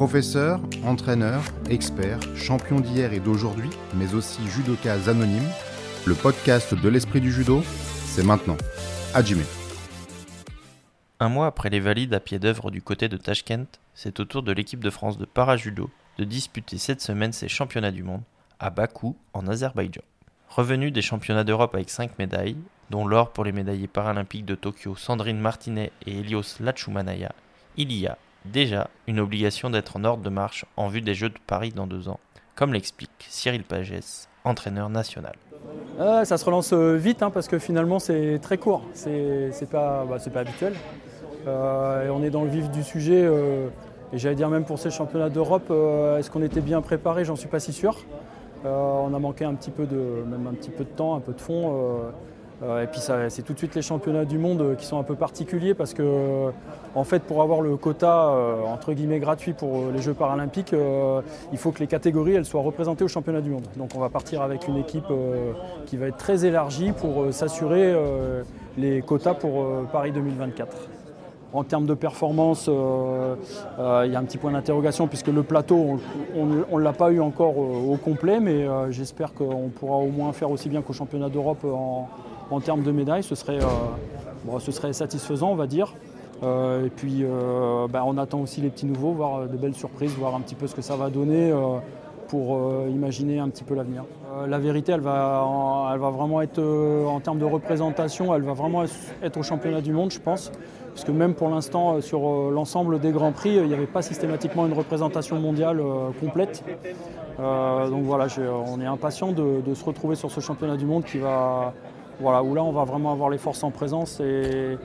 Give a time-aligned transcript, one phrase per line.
[0.00, 5.46] Professeur, entraîneur, expert, champion d'hier et d'aujourd'hui, mais aussi judoka anonyme,
[6.06, 7.62] le podcast de l'esprit du judo,
[8.06, 8.56] c'est maintenant.
[9.12, 9.44] Hajime.
[11.20, 14.42] Un mois après les valides à pied d'œuvre du côté de Tashkent, c'est au tour
[14.42, 18.22] de l'équipe de France de para-judo de disputer cette semaine ses championnats du monde
[18.58, 20.00] à Bakou, en Azerbaïdjan.
[20.48, 22.56] Revenu des championnats d'Europe avec 5 médailles,
[22.88, 27.32] dont l'or pour les médaillés paralympiques de Tokyo Sandrine Martinet et Elios Lachumanaya,
[27.76, 31.28] il y a déjà une obligation d'être en ordre de marche en vue des Jeux
[31.28, 32.20] de Paris dans deux ans,
[32.54, 35.34] comme l'explique Cyril Pagès, entraîneur national.
[35.98, 40.16] ça se relance euh, vite hein, parce que finalement c'est très court, c'est pas, bah,
[40.32, 40.74] pas habituel.
[41.46, 43.22] Euh, on est dans le vif du sujet.
[43.22, 43.68] Euh,
[44.12, 45.70] et j'allais dire même pour ces championnats d'Europe,
[46.18, 47.24] est-ce qu'on était bien préparé?
[47.24, 47.96] J'en suis pas si sûr.
[48.64, 51.32] on a manqué un petit peu de, même un petit peu de temps, un peu
[51.32, 52.10] de fond.
[52.62, 55.02] Euh, et puis c'est tout de suite les championnats du monde euh, qui sont un
[55.02, 56.50] peu particuliers parce que euh,
[56.94, 58.30] en fait pour avoir le quota
[58.66, 60.74] entre guillemets gratuit pour les Jeux paralympiques,
[61.52, 63.66] il faut que les catégories soient représentées aux championnats du monde.
[63.76, 65.06] Donc on va partir avec une équipe
[65.86, 67.94] qui va être très élargie pour s'assurer
[68.76, 70.99] les quotas pour Paris 2024.
[71.52, 75.98] En termes de performance, il y a un petit point d'interrogation puisque le plateau,
[76.36, 80.50] on ne l'a pas eu encore au complet, mais j'espère qu'on pourra au moins faire
[80.50, 82.08] aussi bien qu'au championnat d'Europe en,
[82.50, 85.94] en termes de médailles, ce serait, euh, ce serait satisfaisant, on va dire.
[86.42, 90.12] Euh, et puis, euh, bah, on attend aussi les petits nouveaux, voir de belles surprises,
[90.12, 91.52] voir un petit peu ce que ça va donner
[92.30, 94.04] pour imaginer un petit peu l'avenir.
[94.48, 98.84] la vérité, elle va, elle va vraiment être, en termes de représentation, elle va vraiment
[99.22, 100.52] être au championnat du monde, je pense.
[100.94, 104.64] Parce que même pour l'instant, sur l'ensemble des grands prix, il n'y avait pas systématiquement
[104.66, 105.82] une représentation mondiale
[106.20, 106.62] complète.
[107.38, 108.26] donc voilà,
[108.66, 111.74] on est impatient de, se retrouver sur ce championnat du monde qui va,
[112.20, 114.78] voilà, où là on va vraiment avoir les forces en présence et,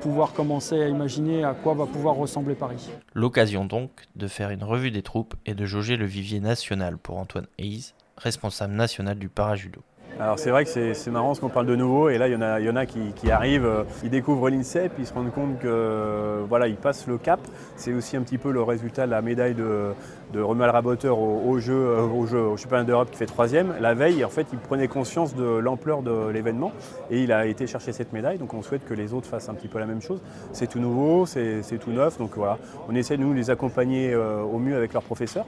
[0.00, 2.88] pouvoir commencer à imaginer à quoi va pouvoir ressembler Paris.
[3.14, 7.18] L'occasion donc de faire une revue des troupes et de jauger le vivier national pour
[7.18, 9.82] Antoine Hayes, responsable national du parajudo.
[10.20, 12.36] Alors c'est vrai que c'est marrant ce qu'on parle de nouveau et là il y
[12.36, 15.60] en a, y en a qui, arrivent, euh, ils découvrent l'INSEP, ils se rendent compte
[15.60, 17.38] que voilà, ils passent le cap.
[17.76, 19.92] C'est aussi un petit peu le résultat de la médaille de,
[20.32, 23.74] de Romuald Raboteur au, jeu, euh, au, jeu, au championnat d'Europe qui fait troisième.
[23.80, 26.72] La veille, en fait, il prenait conscience de l'ampleur de l'événement
[27.10, 28.38] et il a été chercher cette médaille.
[28.38, 30.20] Donc on souhaite que les autres fassent un petit peu la même chose.
[30.52, 32.18] C'est tout nouveau, c'est tout neuf.
[32.18, 32.58] Donc voilà,
[32.88, 35.46] on essaie de nous les accompagner euh, au mieux avec leurs professeurs.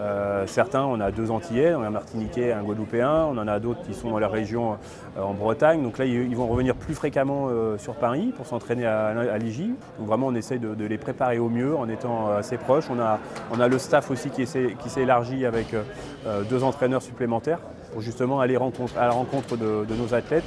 [0.00, 3.60] Euh, certains, on a deux Antillais, on a un Martiniquais, un Guadeloupéen, on en a
[3.60, 4.76] d'autres qui sont dans la région
[5.18, 5.82] en Bretagne.
[5.82, 9.68] Donc là, ils, vont revenir plus fréquemment sur Paris pour s'entraîner à, à l'IJ.
[9.98, 12.86] Donc vraiment, on essaie de, les préparer au mieux en étant assez proches.
[12.90, 13.18] On a,
[13.60, 15.82] a le staff aussi qui s'est élargi avec euh,
[16.26, 17.58] euh, deux entraîneurs supplémentaires
[17.92, 20.44] pour justement aller à la rencontre de, nos athlètes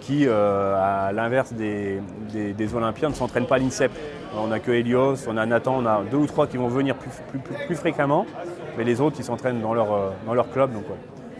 [0.00, 2.00] qui, euh, à l'inverse des,
[2.74, 3.92] Olympiens, ne s'entraînent pas à l'INSEP.
[4.36, 6.96] On n'a que Helios, on a Nathan, on a deux ou trois qui vont venir
[6.96, 8.26] plus, fréquemment,
[8.76, 10.72] mais les autres qui s'entraînent dans leur, leur club.
[10.72, 10.84] Donc,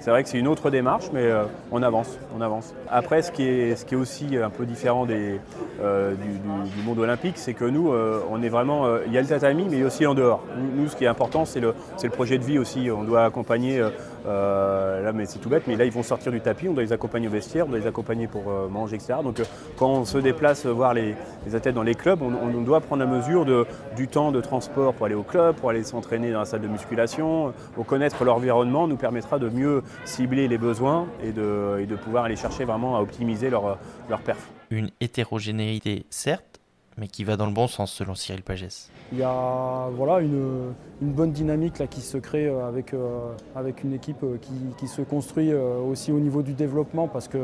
[0.02, 2.74] c'est vrai que c'est une autre démarche, mais euh, on avance, on avance.
[2.90, 5.38] Après, ce qui est, ce qui est aussi un peu différent des,
[5.80, 9.28] euh, du, monde olympique, c'est que nous, euh, on est vraiment, il y a le
[9.28, 10.42] tatami, mais aussi en dehors.
[10.76, 12.90] Nous, ce qui est important, c'est le, le projet de vie aussi.
[12.90, 13.80] On doit accompagner,
[14.26, 16.92] là, mais c'est tout bête, mais là, ils vont sortir du tapis, on doit les
[16.92, 19.20] accompagner au vestiaire, on doit les accompagner pour manger, etc.
[19.22, 19.40] Donc,
[19.76, 21.14] quand on se déplace voir les,
[21.54, 23.46] athlètes dans les clubs, on, doit prendre la mesure
[23.94, 26.68] du temps de transport pour aller au club, pour aller s'entraîner dans la salle de
[26.68, 27.52] musculation.
[27.76, 32.36] Pour connaître l'environnement nous permettra de mieux cibler les besoins et de, de pouvoir aller
[32.36, 34.48] chercher vraiment à optimiser leur, leur perf.
[34.70, 36.60] Une hétérogénéité, certes,
[36.98, 38.90] mais qui va dans le bon sens selon Cyril Pagès.
[39.12, 43.32] Il y a voilà, une, une bonne dynamique là, qui se crée euh, avec, euh,
[43.54, 47.40] avec une équipe euh, qui, qui se construit aussi au niveau du développement parce qu'il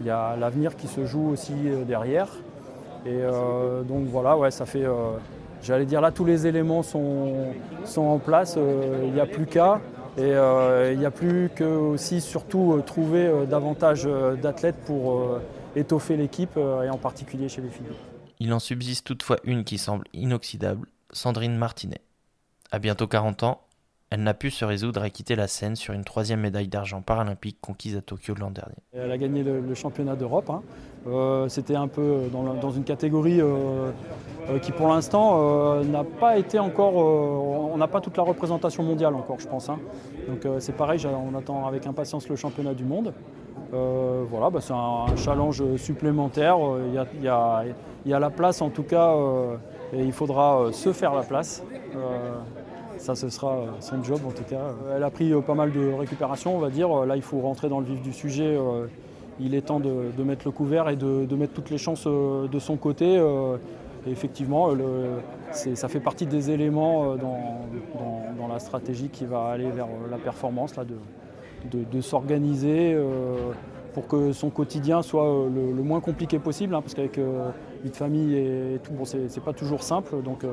[0.00, 1.54] il y a l'avenir qui se joue aussi
[1.86, 2.28] derrière.
[3.06, 3.20] Et
[3.86, 4.84] donc voilà, ouais, ça fait,
[5.62, 7.52] j'allais dire là, tous les éléments sont,
[7.84, 8.58] sont en place,
[9.04, 9.80] il n'y a plus qu'à.
[10.16, 14.08] Et euh, il n'y a plus que aussi surtout euh, trouver euh, davantage
[14.40, 15.40] d'athlètes pour
[15.74, 17.86] étoffer l'équipe et en particulier chez les filles.
[18.38, 22.00] Il en subsiste toutefois une qui semble inoxydable, Sandrine Martinet.
[22.70, 23.66] À bientôt 40 ans,
[24.10, 27.58] elle n'a pu se résoudre à quitter la scène sur une troisième médaille d'argent paralympique
[27.60, 28.76] conquise à Tokyo l'an dernier.
[28.92, 30.50] Elle a gagné le, championnat d'Europe.
[30.50, 30.62] Hein.
[31.06, 33.90] Euh, c'était un peu dans, une catégorie euh,
[34.48, 39.14] euh, qui pour l'instant n'a pas été encore, on n'a pas toute la représentation mondiale
[39.14, 39.68] encore je pense.
[39.68, 39.78] Hein.
[40.28, 43.12] Donc c'est pareil, on attend avec impatience le championnat du monde.
[43.72, 46.56] voilà, bah, c'est un, challenge supplémentaire.
[46.86, 49.12] Il y, a, la place en tout cas
[49.92, 51.62] et il faudra se faire la place.
[52.98, 54.72] Ça, ce sera son job en tout cas.
[54.94, 57.04] Elle a pris euh, pas mal de récupération, on va dire.
[57.04, 58.56] Là, il faut rentrer dans le vif du sujet.
[58.56, 58.86] Euh,
[59.40, 62.58] il est temps de, mettre le couvert et de, mettre toutes les chances euh, de
[62.58, 63.16] son côté.
[64.06, 64.70] Et effectivement,
[65.50, 70.84] ça fait partie des éléments dans, la stratégie qui va aller vers la performance, là,
[70.84, 72.96] de, s'organiser
[73.92, 78.36] pour que son quotidien soit le, moins compliqué possible, hein, parce qu'avec vie de famille
[78.36, 80.22] et tout, bon, c'est pas toujours simple.
[80.22, 80.44] Donc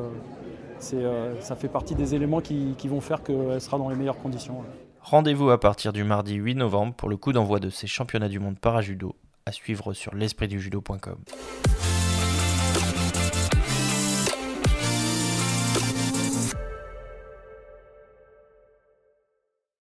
[0.81, 4.63] ça fait partie des éléments qui, qui vont faire qu'elle sera dans les meilleures conditions.
[5.01, 8.39] Rendez-vous à partir du mardi 8 novembre pour le coup d'envoi de ces championnats du
[8.39, 11.17] monde para-judo, à suivre sur l'espritdujudo.com.